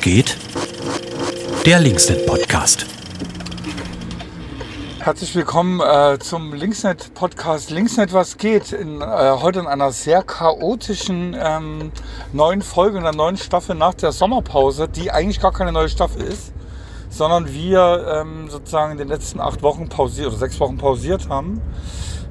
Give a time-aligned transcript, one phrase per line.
[0.00, 0.36] geht?
[1.64, 2.86] Der Linksnet Podcast.
[5.00, 8.72] Herzlich willkommen äh, zum Linksnet Podcast Linksnet was geht.
[8.72, 11.92] In, äh, heute in einer sehr chaotischen ähm,
[12.32, 16.22] neuen Folge, in der neuen Staffel nach der Sommerpause, die eigentlich gar keine neue Staffel
[16.22, 16.52] ist,
[17.08, 21.60] sondern wir ähm, sozusagen in den letzten acht Wochen pausiert oder sechs Wochen pausiert haben.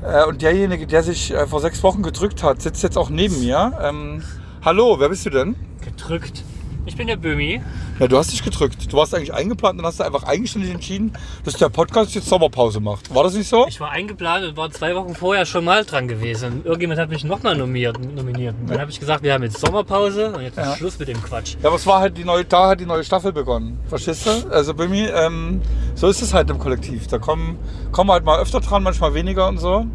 [0.04, 3.40] Äh, und derjenige, der sich äh, vor sechs Wochen gedrückt hat, sitzt jetzt auch neben
[3.40, 3.72] mir.
[3.82, 4.24] Ähm,
[4.64, 5.56] hallo, wer bist du denn?
[5.82, 6.44] Gedrückt.
[6.88, 7.62] Ich bin der Bömi.
[8.00, 8.92] Ja, du hast dich gedrückt.
[8.92, 12.80] Du warst eigentlich eingeplant und hast du einfach eigenständig entschieden, dass der Podcast jetzt Sommerpause
[12.80, 13.14] macht.
[13.14, 13.66] War das nicht so?
[13.68, 16.62] Ich war eingeplant und war zwei Wochen vorher schon mal dran gewesen.
[16.64, 18.56] Irgendjemand hat mich nochmal nominiert, nominiert.
[18.62, 20.74] Und dann habe ich gesagt, wir haben jetzt Sommerpause und jetzt Ja.
[20.74, 21.56] ist Schluss mit dem Quatsch.
[21.62, 23.80] Ja, aber es war halt die neue, da hat die neue Staffel begonnen.
[23.88, 24.50] Verstehst du?
[24.52, 25.62] Also bei mir, ähm,
[25.96, 27.08] so ist es halt im Kollektiv.
[27.08, 27.58] Da kommen,
[27.92, 29.88] kommen halt mal öfter dran, manchmal weniger und so.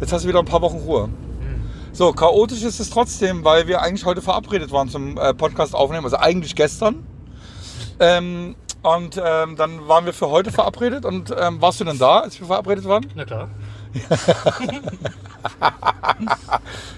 [0.00, 1.10] Jetzt hast du wieder ein paar Wochen Ruhe.
[1.96, 6.04] So, chaotisch ist es trotzdem, weil wir eigentlich heute verabredet waren zum äh, Podcast aufnehmen.
[6.04, 7.06] Also eigentlich gestern.
[8.00, 11.04] Ähm, und ähm, dann waren wir für heute verabredet.
[11.04, 13.06] Und ähm, warst du denn da, als wir verabredet waren?
[13.14, 13.48] Na klar.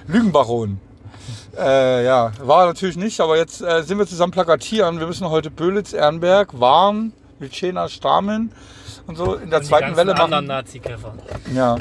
[0.06, 0.80] Lügenbaron.
[1.58, 4.98] Äh, ja, war natürlich nicht, aber jetzt äh, sind wir zusammen plakatieren.
[4.98, 8.50] Wir müssen heute Böhlitz, Ehrenberg, Warn, Milchena, Stamen
[9.06, 10.46] und so in der Und die zweiten ganzen Welle anderen machen.
[10.46, 11.14] Nazi-Käfer.
[11.54, 11.76] Ja,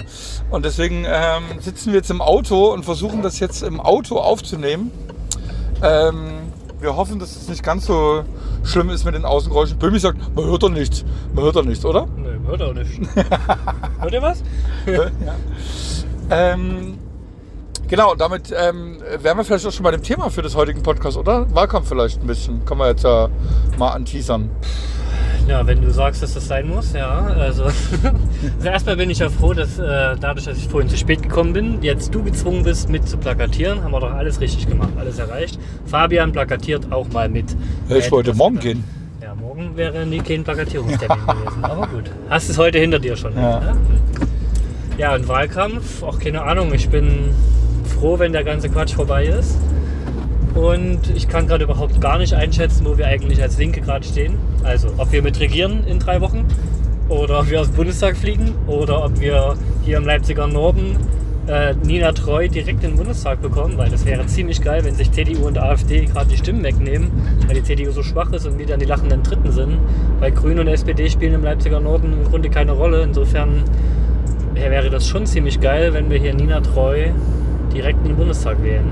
[0.52, 4.92] und deswegen ähm, sitzen wir jetzt im Auto und versuchen das jetzt im Auto aufzunehmen.
[5.82, 8.24] Ähm, wir hoffen, dass es nicht ganz so
[8.64, 9.78] schlimm ist mit den Außengeräuschen.
[9.80, 11.04] Böhmi sagt, man hört doch nichts.
[11.34, 12.08] Man hört doch nichts, oder?
[12.16, 13.00] Nö, hört auch nicht.
[14.00, 14.44] hört ihr was?
[14.86, 15.36] ja.
[16.30, 16.98] ähm,
[17.88, 21.18] genau, damit ähm, wären wir vielleicht auch schon bei dem Thema für das heutigen Podcast,
[21.18, 21.54] oder?
[21.54, 22.66] Wahlkampf vielleicht ein bisschen.
[22.66, 23.30] Kann man jetzt ja
[23.78, 24.50] mal anteasern.
[25.48, 27.20] Ja, wenn du sagst, dass das sein muss, ja.
[27.38, 27.64] Also,
[28.58, 31.54] also erstmal bin ich ja froh, dass äh, dadurch, dass ich vorhin zu spät gekommen
[31.54, 33.84] bin, jetzt du gezwungen bist, mit zu plakatieren.
[33.84, 35.60] Haben wir doch alles richtig gemacht, alles erreicht.
[35.86, 37.52] Fabian plakatiert auch mal mit.
[37.88, 38.84] Ja, ich Hätte wollte morgen gehen.
[39.22, 41.64] Ja, morgen wäre nie kein Plakatierungstermin gewesen.
[41.64, 42.10] Aber gut.
[42.30, 43.36] Hast es heute hinter dir schon.
[43.36, 43.60] Ja.
[43.60, 43.78] Ne?
[44.98, 46.74] Ja, und Wahlkampf, auch keine Ahnung.
[46.74, 47.32] Ich bin
[48.00, 49.58] froh, wenn der ganze Quatsch vorbei ist.
[50.56, 54.38] Und ich kann gerade überhaupt gar nicht einschätzen, wo wir eigentlich als Linke gerade stehen.
[54.64, 56.46] Also, ob wir mit regieren in drei Wochen
[57.10, 60.98] oder ob wir aus dem Bundestag fliegen oder ob wir hier im Leipziger Norden
[61.48, 65.12] äh, Nina Treu direkt in den Bundestag bekommen, weil das wäre ziemlich geil, wenn sich
[65.12, 67.12] CDU und AfD gerade die Stimmen wegnehmen,
[67.46, 69.78] weil die CDU so schwach ist und wir dann die lachenden Dritten sind.
[70.20, 73.04] Weil Grüne und SPD spielen im Leipziger Norden im Grunde keine Rolle.
[73.04, 73.64] Insofern
[74.54, 77.10] wäre das schon ziemlich geil, wenn wir hier Nina Treu
[77.74, 78.86] direkt in den Bundestag wählen.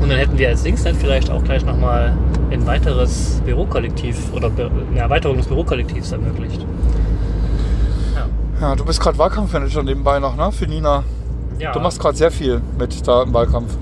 [0.00, 2.16] Und dann hätten wir als Linksnet vielleicht auch gleich nochmal
[2.50, 6.64] ein weiteres Bürokollektiv oder eine Erweiterung des Bürokollektivs ermöglicht.
[8.60, 10.50] Ja, du bist gerade Wahlkampfmanager nebenbei noch, ne?
[10.50, 11.02] Für Nina.
[11.58, 13.76] Ja, Du machst gerade sehr viel mit da im Wahlkampf.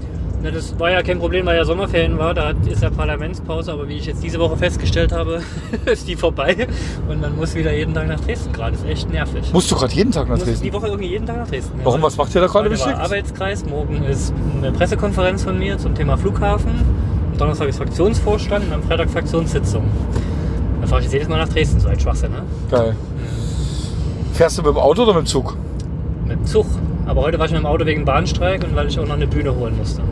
[0.44, 2.34] Na, das war ja kein Problem, weil ja Sommerferien war.
[2.34, 5.40] Da ist ja Parlamentspause, aber wie ich jetzt diese Woche festgestellt habe,
[5.86, 6.68] ist die vorbei.
[7.08, 8.72] Und man muss wieder jeden Tag nach Dresden gerade.
[8.72, 9.50] Das ist echt nervig.
[9.54, 10.62] Musst du gerade jeden Tag nach Dresden?
[10.62, 11.78] die Woche irgendwie jeden Tag nach Dresden.
[11.78, 11.84] ja.
[11.86, 12.02] Warum?
[12.02, 12.94] Was macht ihr da gerade wichtig?
[12.94, 16.72] Arbeitskreis, morgen ist eine Pressekonferenz von mir zum Thema Flughafen.
[17.32, 19.84] Am Donnerstag ist Fraktionsvorstand und am Freitag Fraktionssitzung.
[20.82, 22.42] Da fahre ich jetzt jedes Mal nach Dresden, so ein Schwachsinn, ne?
[22.70, 22.94] Geil.
[24.34, 25.56] Fährst du mit dem Auto oder mit dem Zug?
[26.26, 26.66] Mit dem Zug.
[27.06, 29.26] Aber heute war ich mit dem Auto wegen Bahnstreik und weil ich auch noch eine
[29.26, 30.02] Bühne holen musste.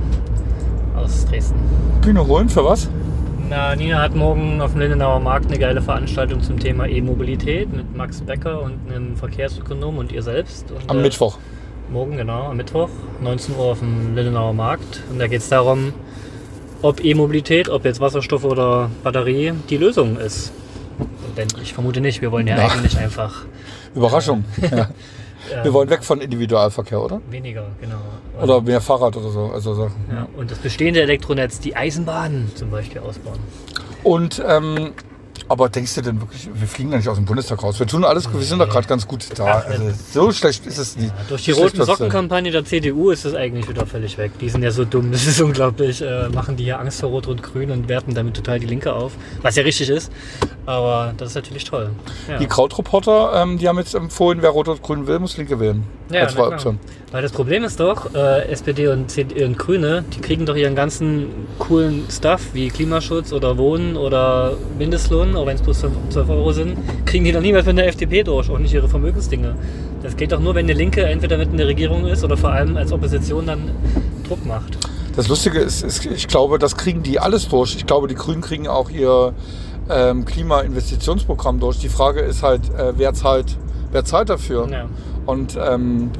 [1.03, 1.59] Aus Dresden.
[2.01, 2.89] Bühne holen für was?
[3.49, 7.95] Na, Nina hat morgen auf dem Lindenauer Markt eine geile Veranstaltung zum Thema E-Mobilität mit
[7.97, 10.71] Max Becker und einem Verkehrsökonom und ihr selbst.
[10.71, 11.39] Und, Am äh, Mittwoch.
[11.93, 12.89] Morgen, genau, am Mittwoch,
[13.21, 15.03] 19 Uhr auf dem Lindenauer Markt.
[15.11, 15.93] Und da geht es darum,
[16.81, 20.53] ob E-Mobilität, ob jetzt Wasserstoff oder Batterie, die Lösung ist.
[21.37, 22.69] Denn ich vermute nicht, wir wollen ja Ja.
[22.69, 23.45] eigentlich einfach
[23.95, 24.45] Überraschung.
[24.71, 24.89] Ja.
[25.61, 27.21] Äh, Wir wollen weg von Individualverkehr, oder?
[27.31, 27.97] weniger, genau.
[28.39, 29.51] Und, Oder mehr Fahrrad oder so.
[29.53, 29.91] Also so.
[30.11, 33.39] ja, und das bestehende Elektronetz, die Eisenbahnen zum Beispiel ausbauen.
[34.03, 34.93] Und, ähm,
[35.53, 37.79] aber denkst du denn wirklich, wir fliegen da nicht aus dem Bundestag raus?
[37.79, 39.59] Wir tun alles, wir sind da gerade ganz gut da.
[39.59, 41.11] Also, so schlecht ist es nicht.
[41.11, 41.85] Ja, durch die roten.
[41.85, 44.33] Sockenkampagne der CDU ist das eigentlich wieder völlig weg.
[44.41, 46.01] Die sind ja so dumm, das ist unglaublich.
[46.01, 48.95] Äh, machen die ja Angst vor Rot und Grün und werten damit total die Linke
[48.95, 49.13] auf.
[49.43, 50.11] Was ja richtig ist.
[50.65, 51.91] Aber das ist natürlich toll.
[52.29, 52.39] Ja.
[52.39, 55.85] Die Krautreporter, ähm, die haben jetzt empfohlen, wer Rot und Grün will, muss Linke wählen.
[56.11, 56.77] Ja, Als na klar.
[57.13, 60.75] Weil das Problem ist doch, äh, SPD und, CD und Grüne, die kriegen doch ihren
[60.75, 61.27] ganzen
[61.59, 66.79] coolen Stuff wie Klimaschutz oder Wohnen oder Mindestlohn, auch wenn es bloß 12 Euro sind,
[67.05, 69.55] kriegen die doch niemals von der FDP durch, auch nicht ihre Vermögensdinge.
[70.03, 72.51] Das geht doch nur, wenn eine Linke entweder mit in der Regierung ist oder vor
[72.51, 73.71] allem als Opposition dann
[74.27, 74.79] Druck macht.
[75.15, 77.77] Das Lustige ist, ist, ich glaube, das kriegen die alles durch.
[77.77, 79.35] Ich glaube, die Grünen kriegen auch ihr
[79.91, 81.79] ähm, Klimainvestitionsprogramm durch.
[81.79, 83.59] Die Frage ist halt, äh, wer zahlt,
[83.91, 84.67] wer zahlt dafür?
[84.71, 84.87] Ja.
[85.27, 86.11] Und ähm,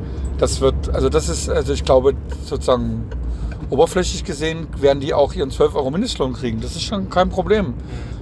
[0.43, 3.05] das wird, also das ist, also ich glaube, sozusagen
[3.71, 6.61] oberflächlich gesehen werden die auch ihren 12 Euro Mindestlohn kriegen.
[6.61, 7.75] Das ist schon kein Problem.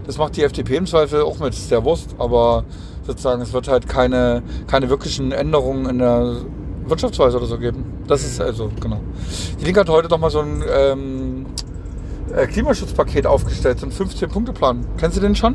[0.05, 2.65] Das macht die FDP im Zweifel auch mit, ist der Wurst, aber
[3.07, 6.37] sozusagen es wird halt keine, keine wirklichen Änderungen in der
[6.85, 7.87] Wirtschaftsweise oder so geben.
[8.07, 9.01] Das ist also, genau.
[9.59, 11.47] Die Linke hat heute noch mal so ein ähm,
[12.37, 14.87] äh, Klimaschutzpaket aufgestellt, so einen 15-Punkte-Plan.
[14.99, 15.55] Kennst du den schon?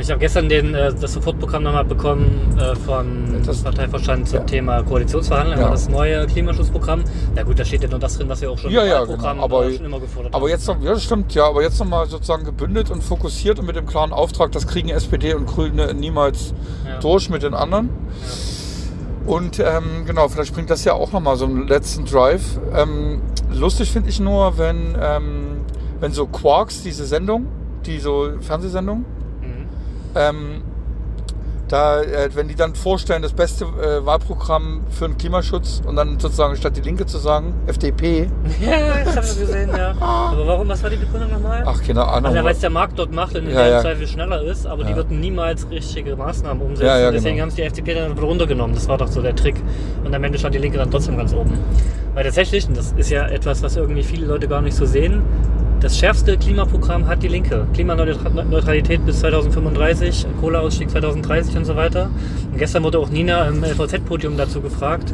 [0.00, 4.44] Ich habe gestern den, äh, das Sofortprogramm nochmal bekommen äh, vom Das- Parteivorstand zum ja.
[4.44, 5.70] Thema Koalitionsverhandlungen, Ja.
[5.70, 7.04] das neue Klimaschutzprogramm.
[7.34, 8.98] Na gut, da steht ja nur das drin, was wir auch schon Ja, im ja,
[9.00, 9.44] Wahlprogramm genau.
[9.44, 10.50] Aber- äh, schon immer gefordert Aber haben.
[10.50, 13.86] jetzt noch, ja, stimmt, ja, aber jetzt nochmal sozusagen gebündelt und fokussiert und mit dem
[13.86, 16.54] klaren Auftrag, das kriegen SPD und Grüne niemals
[17.00, 17.88] durch mit den anderen.
[19.26, 22.58] Und ähm, genau, vielleicht bringt das ja auch nochmal so einen letzten Drive.
[22.76, 25.60] Ähm, lustig finde ich nur, wenn, ähm,
[26.00, 27.46] wenn so Quarks, diese Sendung,
[27.86, 29.04] die so Fernsehsendung.
[30.14, 30.62] Ähm,
[31.68, 36.20] da, äh, wenn die dann vorstellen, das beste äh, Wahlprogramm für den Klimaschutz und dann
[36.20, 38.28] sozusagen statt die Linke zu sagen, FDP,
[38.60, 38.70] Ja,
[39.00, 39.94] ich habe das gesehen, ja.
[40.00, 41.64] Aber warum, was war die Begründung nochmal?
[41.66, 42.30] ach, keine Ahnung.
[42.32, 43.76] Also, weil es der Markt dort macht und in Ja, der ja.
[43.78, 44.96] im Zweifel schneller ist, aber die Ja.
[44.96, 46.86] würden niemals richtige Maßnahmen umsetzen.
[46.86, 47.42] Ja, ja, Deswegen genau.
[47.44, 48.74] haben es die FDP dann runtergenommen.
[48.74, 49.56] Das war doch so der Trick.
[50.04, 51.58] Und am Ende stand die Linke dann trotzdem ganz oben.
[52.12, 55.22] Weil tatsächlich, und das ist ja etwas, was irgendwie viele Leute gar nicht so sehen,
[55.84, 57.66] das schärfste Klimaprogramm hat die Linke.
[57.74, 62.08] Klimaneutralität bis 2035, Kohleausstieg 2030 und so weiter.
[62.50, 65.12] Und gestern wurde auch Nina im LVZ-Podium dazu gefragt,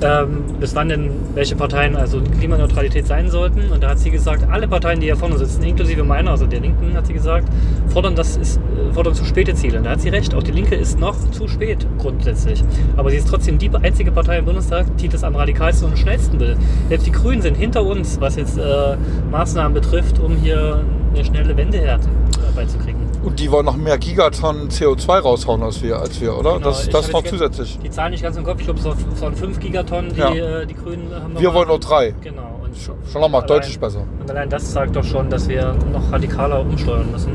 [0.00, 3.70] ähm, bis wann denn welche Parteien also Klimaneutralität sein sollten.
[3.70, 6.60] Und da hat sie gesagt, alle Parteien, die hier vorne sitzen, inklusive meiner, also der
[6.60, 7.46] Linken, hat sie gesagt,
[7.88, 8.58] fordern, das ist,
[8.96, 9.80] äh, fordern zu späte Ziele.
[9.82, 12.62] Da hat sie recht, auch die Linke ist noch zu spät grundsätzlich.
[12.96, 16.40] Aber sie ist trotzdem die einzige Partei im Bundestag, die das am radikalsten und schnellsten
[16.40, 16.56] will.
[16.88, 18.96] Selbst die Grünen sind hinter uns, was jetzt äh,
[19.30, 20.82] Maßnahmen betrifft, um hier
[21.14, 23.00] eine schnelle Wende herbeizukriegen.
[23.22, 26.54] Und die wollen noch mehr Gigatonnen CO2 raushauen als wir, als wir oder?
[26.54, 27.78] Genau, das das noch zusätzlich.
[27.82, 30.32] Die Zahlen nicht ganz im Kopf, ich glaube, es waren 5 Gigatonnen, die Ja.
[30.60, 31.38] äh, die Grünen haben.
[31.38, 32.14] Wir wollen nur drei.
[32.22, 32.55] Genau.
[32.76, 34.04] Schon nochmal deutlich besser.
[34.20, 37.32] Und allein das sagt doch schon, dass wir noch radikaler umsteuern müssen.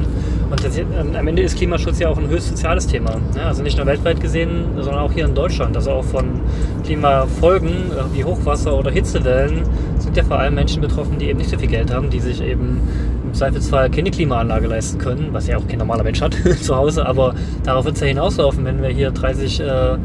[0.51, 3.15] Und das, ähm, am Ende ist Klimaschutz ja auch ein höchst soziales Thema.
[3.35, 5.75] Ja, also nicht nur weltweit gesehen, sondern auch hier in Deutschland.
[5.75, 6.41] Also auch von
[6.83, 9.63] Klimafolgen äh, wie Hochwasser oder Hitzewellen
[9.97, 12.41] sind ja vor allem Menschen betroffen, die eben nicht so viel Geld haben, die sich
[12.41, 12.81] eben
[13.23, 17.05] im Zweifelsfall keine Klimaanlage leisten können, was ja auch kein normaler Mensch hat zu Hause.
[17.05, 17.33] Aber
[17.63, 19.97] darauf wird es ja hinauslaufen, wenn wir hier 30 äh,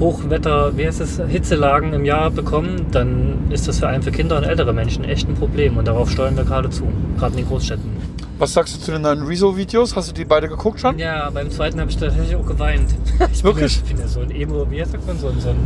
[0.00, 4.36] Hochwetter, wie heißt es, Hitzelagen im Jahr bekommen, dann ist das für einen für Kinder
[4.38, 5.76] und ältere Menschen echt ein Problem.
[5.76, 6.84] Und darauf steuern wir gerade zu,
[7.18, 8.02] gerade in den Großstädten.
[8.38, 9.94] Was sagst du zu den neuen Rezo-Videos?
[9.94, 10.98] Hast du die beide geguckt schon?
[10.98, 12.88] Ja, beim zweiten habe ich tatsächlich auch geweint.
[13.32, 13.80] Ich Wirklich?
[13.82, 15.56] Bin, ich bin ja so ein Emo, wie sagt man, so ein, so ein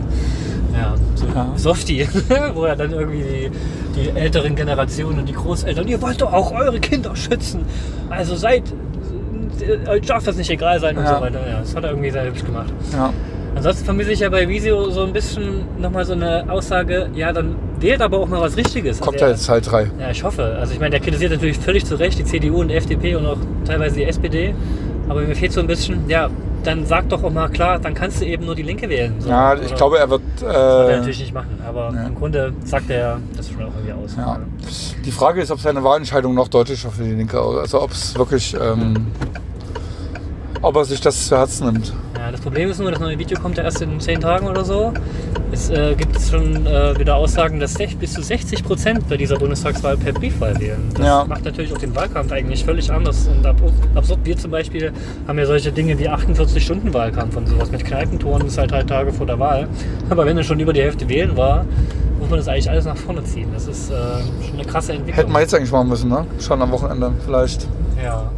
[0.75, 1.53] ja, so Ja.
[1.57, 2.07] Softie,
[2.55, 3.51] wo er dann irgendwie die,
[3.99, 7.63] die älteren Generationen und die Großeltern, ihr wollt doch auch eure Kinder schützen.
[8.11, 8.65] Also seid,
[9.61, 11.15] äh, euch darf das nicht egal sein und Ja.
[11.17, 11.49] so weiter.
[11.49, 12.71] Ja, das hat er irgendwie sehr hübsch gemacht.
[12.93, 13.11] Ja.
[13.57, 17.57] Ansonsten vermisse ich ja bei Visio so ein bisschen nochmal so eine Aussage, ja, dann
[17.81, 19.01] wählt aber auch mal was Richtiges.
[19.01, 19.91] Kommt also ja jetzt Teil 3.
[19.99, 20.45] Ja, ich hoffe.
[20.61, 23.27] Also ich meine, der kritisiert natürlich völlig zu Recht die CDU und die FDP und
[23.27, 24.55] auch teilweise die SPD.
[25.09, 26.29] Aber mir fehlt so ein bisschen, ja,
[26.65, 29.15] dann sag doch auch mal klar, dann kannst du eben nur die Linke wählen.
[29.21, 29.29] So.
[29.31, 30.23] Ja, ich Oder- glaube, er wird.
[30.35, 32.07] Das wird er Äh, natürlich nicht machen, aber ja.
[32.09, 34.17] im Grunde sagt er das schon auch irgendwie aus.
[34.17, 34.39] ja.
[35.05, 37.41] Die Frage ist, ob seine Wahlentscheidung noch deutlicher für die Linke.
[37.41, 38.55] Also, ob es wirklich.
[38.61, 39.07] Ähm,
[40.63, 41.93] ob er sich das zu Herzen nimmt.
[42.27, 44.65] Ja, das Problem ist nur, das neue Video kommt ja erst in zehn Tagen oder
[44.65, 44.93] so.
[45.53, 49.97] Es äh, gibt schon äh, wieder Aussagen, dass bis zu 60 Prozent bei dieser Bundestagswahl
[49.97, 50.91] per Briefwahl wählen.
[50.93, 51.25] Das Ja.
[51.25, 53.55] macht natürlich auch den Wahlkampf eigentlich völlig anders und ab
[53.95, 54.19] absurd.
[54.25, 54.93] Wir zum Beispiel
[55.29, 59.27] haben ja solche Dinge wie 48-Stunden-Wahlkampf und sowas mit Kneipentouren ist halt drei Tage vor
[59.27, 59.69] der Wahl.
[60.11, 61.65] Aber wenn er schon über die Hälfte wählen war,
[62.19, 63.51] muss man das eigentlich alles nach vorne ziehen.
[63.55, 63.95] Das ist äh,
[64.45, 65.15] schon eine krasse Entwicklung.
[65.27, 66.27] Hätten wir jetzt eigentlich machen müssen, ne?
[66.41, 67.69] Schon am Wochenende vielleicht.
[68.03, 68.33] Ja.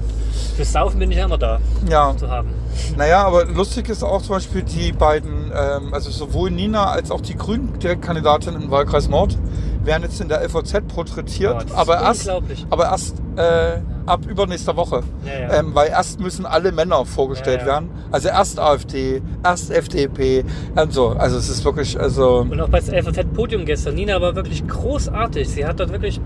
[0.56, 2.48] Fürs Saufen bin ich ja immer da Ja, zu haben.
[2.96, 7.20] naja, aber lustig ist auch zum Beispiel die beiden, ähm, also sowohl Nina als auch
[7.20, 9.36] die Grünen Direktkandidatin im Wahlkreis Nord
[9.84, 12.28] werden jetzt in der LVZ porträtiert, ist aber erst,
[12.68, 15.02] aber erst äh, ab übernächster Woche.
[15.24, 15.60] Ja, ja.
[15.60, 17.72] Ähm, weil erst müssen alle Männer vorgestellt Ja, ja.
[17.74, 17.90] werden.
[18.10, 21.08] Also erst AfD, erst FDP und so.
[21.10, 23.94] Also es ist wirklich, also, Und auch bei das LVZ-Podium gestern.
[23.94, 25.48] Nina war wirklich großartig.
[25.48, 26.20] Sie hat dort wirklich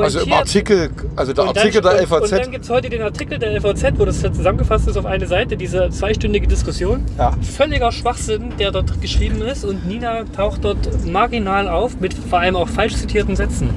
[0.00, 0.32] also im.
[0.32, 2.22] Artikel, also der Und dann- Artikel der und, LVZ.
[2.22, 5.26] Und dann gibt es heute den Artikel der LVZ, wo das zusammengefasst ist auf eine
[5.26, 7.04] Seite, diese zweistündige Diskussion.
[7.18, 7.32] Ja.
[7.42, 9.64] Völliger Schwachsinn, der dort geschrieben ist.
[9.64, 13.70] Und Nina taucht dort marginal auf mit vor allem auch falsch zitierten Sätzen.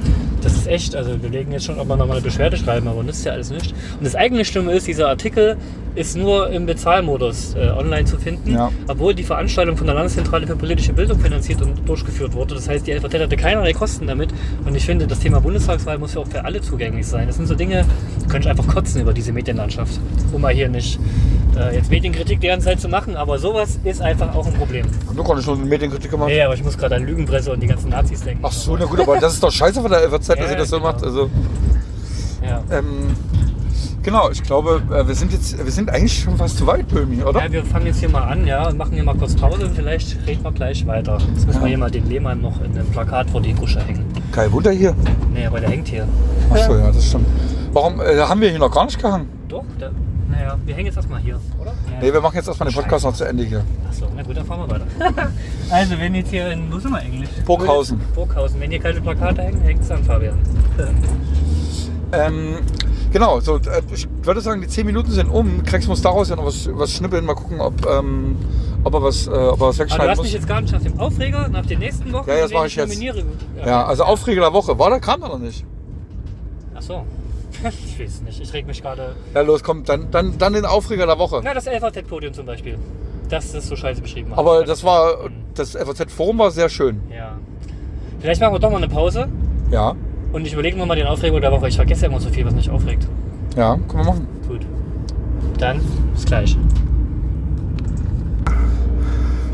[0.46, 3.02] Das ist echt, also wir legen jetzt schon, ob wir nochmal eine Beschwerde schreiben, aber
[3.02, 3.72] nützt ja alles nicht.
[3.98, 5.56] Und das eigene Stimme ist, dieser Artikel
[5.96, 8.70] ist nur im Bezahlmodus äh, online zu finden, Ja.
[8.86, 12.54] obwohl die Veranstaltung von der Landeszentrale für politische Bildung finanziert und durchgeführt wurde.
[12.54, 14.28] Das heißt, die LVZ hatte keinerlei Kosten damit.
[14.64, 17.26] Und ich finde, das Thema Bundestagswahl muss ja auch für alle zugänglich sein.
[17.26, 17.84] Das sind so Dinge,
[18.22, 19.98] da könnte ich einfach kotzen über diese Medienlandschaft.
[20.32, 21.00] Um mal hier nicht
[21.58, 24.86] äh, jetzt Medienkritik die ganze Zeit zu machen, aber sowas ist einfach auch ein Problem.
[25.16, 26.28] Du konntest schon Medienkritik gemacht.
[26.28, 28.42] Nee, aber ich muss gerade an Lügenpresse und die ganzen Nazis denken.
[28.46, 30.56] Ach so, na gut, aber das ist doch scheiße von der LVZ, dass Ja, sie
[30.56, 30.92] das so genau.
[30.92, 31.04] macht.
[31.04, 31.30] Also,
[32.42, 32.62] Ja.
[32.70, 33.14] ähm,
[34.02, 37.24] Genau, ich glaube, äh, wir sind jetzt, wir sind eigentlich schon fast zu weit, Böhmi,
[37.24, 37.42] oder?
[37.42, 39.74] Ja, wir fangen jetzt hier mal an, ja, und machen hier mal kurz Pause und
[39.74, 41.18] vielleicht reden wir gleich weiter.
[41.34, 44.04] Jetzt müssen wir hier mal den Lehmann noch in einem Plakat vor die Gusche hängen.
[44.30, 44.94] Kein Wunder hier.
[45.34, 46.06] Nee, aber der hängt hier.
[46.50, 47.26] Achso, ja, das stimmt.
[47.72, 49.28] Warum äh, haben wir hier noch gar nicht gehangen?
[49.48, 49.92] Doch, der,
[50.28, 51.70] naja, wir hängen jetzt erstmal hier, oder?
[51.70, 51.98] Ja.
[52.00, 53.64] Nee, wir machen jetzt erstmal den Podcast noch zu Ende hier.
[53.88, 54.86] Achso, na gut, dann fahren wir weiter.
[55.70, 57.30] also, wenn jetzt hier in, wo sind wir eigentlich?
[57.44, 58.00] Burghausen.
[58.14, 58.60] Burghausen.
[58.60, 60.38] Wenn hier keine Plakate hängen, hängt es an Fabian.
[62.12, 62.58] Ähm,
[63.12, 65.64] genau, so, äh, ich würde sagen, die 10 Minuten sind um.
[65.64, 67.24] Krex muss daraus ja noch was, was schnippeln.
[67.24, 68.36] Mal gucken, ob, ähm,
[68.84, 70.26] ob, er, was, äh, ob er was Aber du wegschneiden hast muss.
[70.26, 72.66] mich jetzt gar nicht nach dem Aufreger, nach den nächsten Wochen, Ja, das den mache
[72.68, 72.88] ich jetzt.
[72.90, 73.24] nominiere.
[73.64, 74.78] Ja, also Aufreger der Woche.
[74.78, 75.64] War der kam er noch nicht?
[76.74, 77.04] Achso.
[77.64, 79.14] Ich weiß nicht, ich reg mich gerade.
[79.34, 81.40] Ja, los, komm, dann, dann, dann den Aufreger der Woche.
[81.44, 82.78] Na, das LVZ-Podium zum Beispiel.
[83.28, 84.30] Das ist so scheiße beschrieben.
[84.30, 84.38] hat.
[84.38, 87.00] Aber das war, das FAZ-Forum war sehr schön.
[87.10, 87.36] Ja.
[88.20, 89.28] Vielleicht machen wir doch mal eine Pause
[89.70, 89.94] Ja,
[90.32, 91.68] und ich überlege mir mal den Aufreger der Woche.
[91.68, 93.06] Ich vergesse ja immer so viel, was mich aufregt.
[93.56, 94.26] ja, können wir machen.
[94.48, 94.66] Gut.
[95.58, 95.80] Dann
[96.14, 96.56] bis gleich.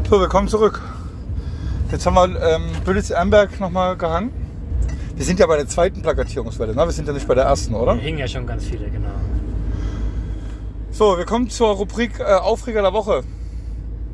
[0.08, 0.80] So, willkommen zurück.
[1.90, 4.30] Jetzt haben wir ähm, Bülitz-Amberg nochmal gehangen.
[5.16, 6.84] Wir sind ja bei der zweiten Plakatierungswelle, ne?
[6.84, 7.94] Wir sind ja nicht bei der ersten, oder?
[7.94, 9.08] Da hingen ja schon ganz viele, genau.
[10.90, 13.22] So, wir kommen zur Rubrik äh, Aufreger der Woche.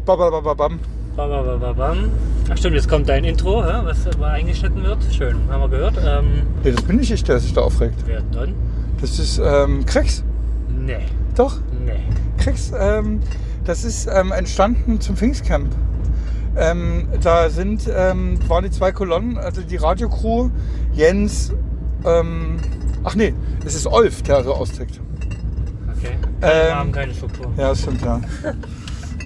[0.05, 0.79] Bababababam.
[1.17, 2.11] Bam, bam, bam, bam, bam.
[2.51, 4.99] Ach stimmt, jetzt kommt dein Intro, hä, was mal eingeschnitten wird.
[5.13, 5.95] Schön, haben wir gehört.
[6.05, 7.97] Ähm, Nee, das bin nicht ich, der sich da aufregt.
[8.07, 8.55] wer dann?
[9.01, 10.23] Das ist ähm, Krex.
[10.69, 10.99] Nee,
[11.35, 11.93] Doch, nee.
[12.39, 12.73] Krex.
[12.79, 13.21] Ähm,
[13.65, 15.75] das ist ähm, entstanden zum Pfingstcamp.
[16.59, 20.51] Ähm, da sind, ähm, waren die zwei Kolonnen, also die Radiocrew,
[20.93, 21.53] Jens,
[22.05, 22.57] ähm,
[23.05, 23.33] ach nee,
[23.65, 25.01] es ist Olf, der so austickt.
[25.97, 26.17] Okay.
[26.41, 27.47] Keine Ähm, Namen, keine Struktur.
[27.57, 28.21] Ja, stimmt, ja.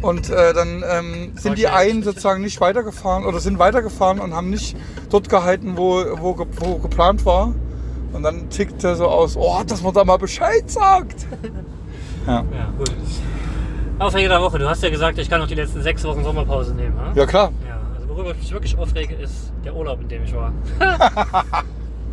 [0.03, 4.51] Und äh, dann ähm, sind die einen sozusagen nicht weitergefahren oder sind weitergefahren und haben
[4.51, 4.77] nicht
[5.11, 7.55] dort gehalten, wo, wo, ge- wo geplant war.
[8.12, 11.27] Und dann tickt er so aus, oh, dass man da mal Bescheid sagt.
[12.27, 12.45] Ja, Ja,
[12.79, 12.93] gut.
[14.03, 14.59] Aufreger der Woche.
[14.59, 16.95] Du hast ja gesagt, ich kann noch die letzten sechs Wochen Sommerpause nehmen.
[16.99, 17.19] hä?
[17.19, 17.53] ja klar.
[17.67, 20.53] Ja, also worüber ich mich wirklich aufrege, ist der Urlaub, in dem ich war.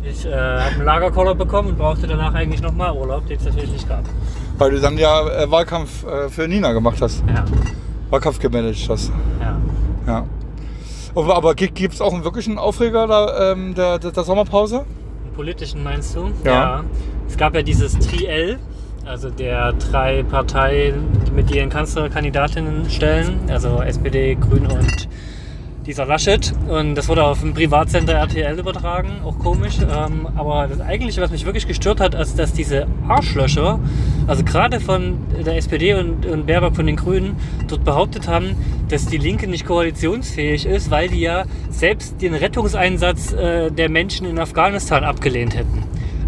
[0.02, 3.72] ich äh, habe einen Lagerkoller bekommen und brauchte danach eigentlich nochmal Urlaub, den es natürlich
[3.72, 4.04] nicht gab.
[4.58, 7.22] Weil du dann ja äh, Wahlkampf äh, für Nina gemacht hast.
[7.26, 7.44] Ja,
[8.10, 9.12] Wahlkampf gemanagt hast.
[9.40, 9.58] ja.
[10.06, 10.26] Ja.
[11.14, 14.84] Aber, aber gibt es auch einen wirklichen Aufreger da, ähm, der, der, der Sommerpause?
[15.24, 16.30] Einen politischen meinst du?
[16.44, 16.84] Ja.
[17.28, 18.58] Es gab ja dieses Triell,
[19.06, 25.08] also der drei Parteien, mit ihren Kanzlerkandidatinnen stellen, also SPD, Grüne und
[25.86, 26.52] dieser Laschet.
[26.68, 29.78] Und das wurde auf dem Privatsender RTL übertragen, auch komisch.
[29.80, 33.80] Ähm, aber das eigentliche, was mich wirklich gestört hat, ist, dass diese Arschlöcher,
[34.26, 37.36] also gerade von der SPD und, und Baerbock von den Grünen,
[37.68, 38.56] dort behauptet haben,
[38.88, 44.26] dass die Linke nicht koalitionsfähig ist, weil die ja selbst den Rettungseinsatz äh, der Menschen
[44.26, 45.79] in Afghanistan abgelehnt hätten.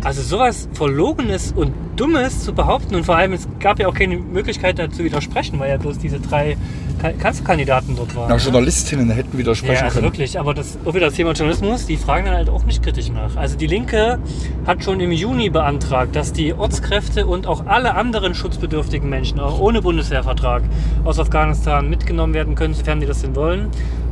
[0.04, 4.16] Also sowas Verlogenes und Dummes zu behaupten und vor allem es gab ja auch keine
[4.16, 6.56] Möglichkeit dazu widersprechen, weil ja bloß diese drei
[7.00, 8.26] Ka- Kanzlerkandidaten dort waren.
[8.28, 8.40] Na, ne?
[8.40, 10.06] Journalistinnen hätten widersprechen Ja, also können.
[10.06, 13.10] wirklich, aber das auch wieder das Thema Journalismus, die fragen dann halt auch nicht kritisch
[13.10, 13.36] nach.
[13.36, 14.18] Also die Linke
[14.66, 19.60] hat schon im Juni beantragt, dass die Ortskräfte und auch alle anderen schutzbedürftigen Menschen, auch
[19.60, 20.62] ohne Bundeswehrvertrag,
[21.04, 23.68] aus Afghanistan mitgenommen werden können, sofern die das denn wollen.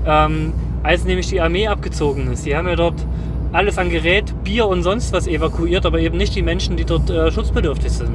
[0.06, 2.46] Ähm, als nämlich die Armee abgezogen ist.
[2.46, 3.06] Die haben ja dort
[3.52, 7.10] alles an Gerät, Bier und sonst was evakuiert, aber eben nicht die Menschen, die dort
[7.10, 8.12] äh, schutzbedürftig sind.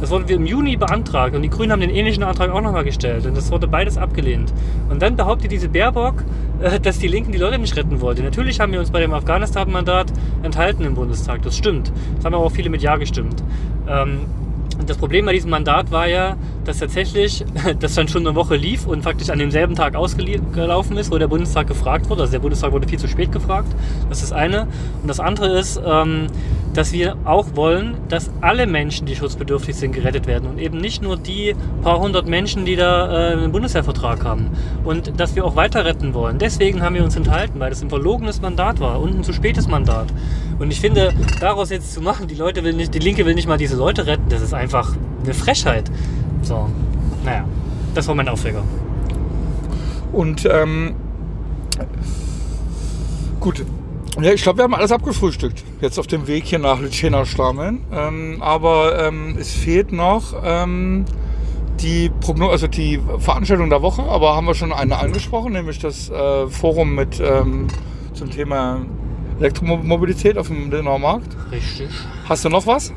[0.00, 3.26] Das wurde im Juni beantragt und die Grünen haben den ähnlichen Antrag auch nochmal gestellt
[3.26, 4.52] und das wurde beides abgelehnt.
[4.88, 6.24] Und dann behauptet diese Baerbock,
[6.60, 8.22] äh, dass die Linken die Leute nicht retten wollte.
[8.22, 11.92] Natürlich haben wir uns bei dem Afghanistan-Mandat enthalten im Bundestag, das stimmt.
[12.16, 13.42] Das haben aber auch viele mit Ja gestimmt.
[13.88, 14.20] Ähm,
[14.78, 17.44] und das Problem bei diesem Mandat war ja, dass tatsächlich
[17.80, 21.28] das dann schon eine Woche lief und faktisch an demselben Tag ausgelaufen ist, wo der
[21.28, 22.22] Bundestag gefragt wurde.
[22.22, 23.68] Also der Bundestag wurde viel zu spät gefragt.
[24.08, 24.68] Das ist das eine.
[25.02, 26.28] Und das andere ist, ähm,
[26.78, 31.02] dass wir auch wollen, dass alle Menschen, die schutzbedürftig sind, gerettet werden und eben nicht
[31.02, 34.50] nur die paar hundert Menschen, die da äh, einen Bundeswehrvertrag haben.
[34.84, 36.38] Und dass wir auch weiter retten wollen.
[36.38, 39.66] Deswegen haben wir uns enthalten, weil das ein verlogenes Mandat war und ein zu spätes
[39.66, 40.06] Mandat.
[40.60, 43.48] Und ich finde, daraus jetzt zu machen, die Leute will nicht, die Linke will nicht
[43.48, 44.94] mal diese Leute retten, das ist einfach
[45.24, 45.90] eine Frechheit.
[46.42, 46.68] So,
[47.24, 47.44] naja,
[47.96, 48.62] das war mein Aufreger.
[50.12, 50.94] Und ähm,
[53.40, 53.64] gut.
[54.20, 55.62] Ja, ich glaube, wir haben alles abgefrühstückt.
[55.80, 57.84] Jetzt auf dem Weg hier nach Lütschena Stameln.
[57.92, 61.04] Ähm, aber ähm, es fehlt noch ähm,
[61.80, 64.02] die Prognose, also die Veranstaltung der Woche.
[64.02, 67.68] Aber haben wir schon eine angesprochen, nämlich das äh, Forum mit ähm,
[68.12, 68.80] zum Thema
[69.38, 71.36] Elektromobilität auf dem Linauer Markt.
[71.52, 71.88] Richtig.
[72.28, 72.92] Hast du noch was?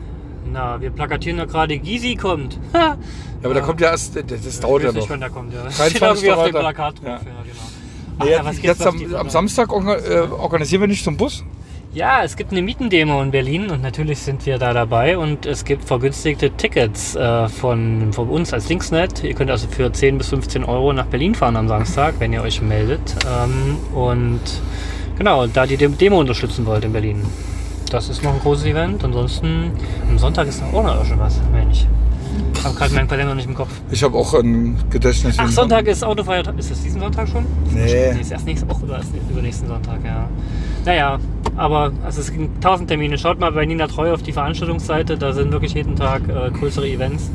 [0.52, 2.60] Na, wir plakatieren ja gerade, Gysi kommt.
[3.44, 5.10] Ja, aber da kommt ja erst, das, das dauert ja weiß nicht, noch.
[5.10, 5.62] wann der kommt, ja.
[5.62, 5.88] 23.
[5.88, 6.52] Steht irgendwie auf dem.
[6.52, 7.20] Plakat drauf, Ja.
[8.24, 11.44] Nee, Ach, jetzt jetzt am, am Samstag äh, organisieren wir nicht zum Bus.
[11.94, 15.66] Ja, es gibt eine Mietendemo in Berlin und natürlich sind wir da dabei und es
[15.66, 19.24] gibt vergünstigte Tickets äh, von, von uns als Linksnet.
[19.26, 22.44] Ihr könnt also für 10 bis 15 Euro nach Berlin fahren am Samstag, wenn ihr
[22.44, 23.02] euch meldet.
[23.28, 24.40] Ähm, und
[25.18, 27.26] genau, da die Dem- Demo unterstützen wollt in Berlin.
[27.90, 29.04] Das ist noch ein großes Event.
[29.04, 29.72] Ansonsten
[30.10, 31.86] am Sonntag ist noch auch noch schon was, meine ich.
[32.54, 33.70] Ich habe gerade meinen Kalender nicht im Kopf.
[33.90, 35.36] Ich habe auch ein Gedächtnis.
[35.40, 36.58] Ach, Sonntag ist Autofeiertag.
[36.60, 37.46] Ist es diesen Sonntag schon?
[37.74, 38.12] Nee.
[38.20, 40.30] Ist erst nächste Woche oder erst übernächsten Sonntag, ja.
[40.86, 41.20] Naja,
[41.58, 43.18] aber also es gibt tausend Termine.
[43.18, 46.88] Schaut mal bei Nina Treu auf die Veranstaltungsseite, da sind wirklich jeden Tag äh, größere
[46.88, 47.30] Events.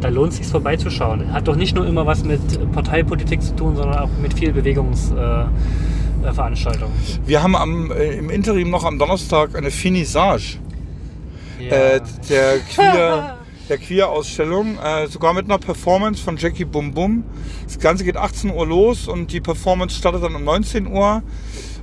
[0.00, 1.30] Da lohnt es sich vorbeizuschauen.
[1.32, 2.40] Hat doch nicht nur immer was mit
[2.72, 6.24] Parteipolitik zu tun, sondern auch mit viel Bewegungsveranstaltungen.
[6.24, 6.92] Äh, Veranstaltungen.
[7.26, 10.58] Wir haben am, äh, im Interim noch am Donnerstag eine Finissage
[11.58, 11.70] ja.
[11.70, 13.36] äh, der Queer.
[13.70, 17.22] Der Queer-Ausstellung, äh, sogar mit einer Performance von Jackie Bum Bum.
[17.64, 21.22] Das Ganze geht 18 Uhr los und die Performance startet dann um 19 Uhr.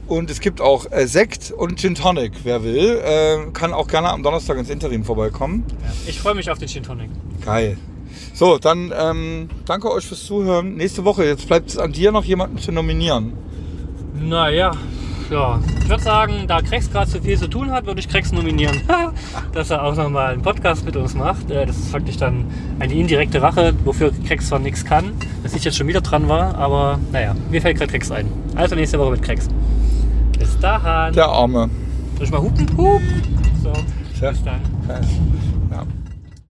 [0.05, 3.01] Und es gibt auch äh, Sekt und Gin Tonic, wer will.
[3.01, 5.63] Äh, kann auch gerne am Donnerstag ins Interim vorbeikommen.
[6.05, 7.09] ich freue mich auf den Gin Tonic.
[7.45, 7.77] Geil.
[8.33, 10.75] So, dann ähm, danke euch fürs Zuhören.
[10.75, 13.31] Nächste Woche, jetzt bleibt es an dir noch jemanden zu nominieren.
[14.13, 14.71] Naja,
[15.29, 15.59] ja.
[15.81, 18.81] Ich würde sagen, da Krex gerade zu viel zu tun hat, würde ich Krex nominieren.
[19.53, 21.49] dass er auch nochmal einen Podcast mit uns macht.
[21.51, 22.45] Äh, Das ist faktisch dann
[22.79, 26.55] eine indirekte Rache, wofür Krex zwar nichts kann, dass ich jetzt schon wieder dran war,
[26.55, 28.27] aber naja, mir fällt gerade Krex ein.
[28.55, 29.47] Also nächste Woche mit Krex.
[30.37, 31.13] Bis dahin.
[31.13, 31.69] Der Arme.
[32.15, 32.67] Soll ich mal hupen?
[32.77, 33.01] Hup.
[33.63, 33.73] So,
[34.29, 34.61] bis dann.